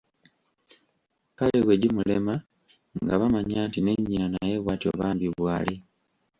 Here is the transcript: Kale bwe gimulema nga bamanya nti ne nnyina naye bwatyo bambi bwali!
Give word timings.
Kale 1.37 1.57
bwe 1.65 1.75
gimulema 1.81 2.33
nga 3.01 3.13
bamanya 3.19 3.59
nti 3.67 3.79
ne 3.81 3.93
nnyina 3.99 4.27
naye 4.33 4.55
bwatyo 4.63 4.89
bambi 4.99 5.27
bwali! 5.37 5.75